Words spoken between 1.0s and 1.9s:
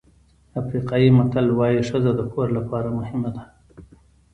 متل وایي